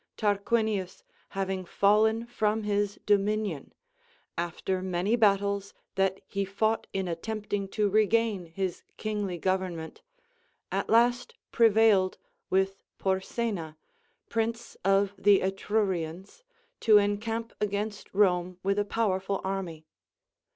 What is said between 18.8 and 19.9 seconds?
powerful army.